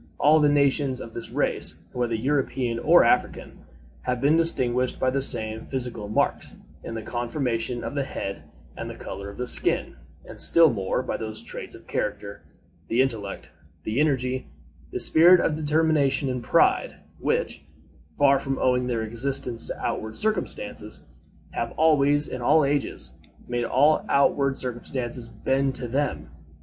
All 0.17 0.39
the 0.39 0.49
nations 0.49 0.99
of 0.99 1.13
this 1.13 1.29
race, 1.29 1.81
whether 1.93 2.15
European 2.15 2.79
or 2.79 3.03
African, 3.03 3.59
have 4.01 4.19
been 4.19 4.35
distinguished 4.35 4.99
by 4.99 5.11
the 5.11 5.21
same 5.21 5.67
physical 5.67 6.09
marks 6.09 6.55
in 6.83 6.95
the 6.95 7.03
conformation 7.03 7.83
of 7.83 7.93
the 7.93 8.03
head 8.03 8.41
and 8.75 8.89
the 8.89 8.95
color 8.95 9.29
of 9.29 9.37
the 9.37 9.45
skin, 9.45 9.97
and 10.27 10.39
still 10.39 10.71
more 10.73 11.03
by 11.03 11.17
those 11.17 11.43
traits 11.43 11.75
of 11.75 11.85
character 11.85 12.41
the 12.87 12.99
intellect, 12.99 13.49
the 13.83 13.99
energy, 13.99 14.47
the 14.91 14.99
spirit 14.99 15.39
of 15.39 15.53
determination 15.53 16.31
and 16.31 16.41
pride 16.41 16.95
which, 17.19 17.63
far 18.17 18.39
from 18.39 18.57
owing 18.57 18.87
their 18.87 19.03
existence 19.03 19.67
to 19.67 19.79
outward 19.85 20.17
circumstances, 20.17 21.03
have 21.51 21.73
always, 21.73 22.27
in 22.27 22.41
all 22.41 22.65
ages, 22.65 23.11
made 23.47 23.65
all 23.65 24.03
outward 24.09 24.57
circumstances 24.57 25.29
bend 25.29 25.75
to 25.75 25.87
them. 25.87 26.31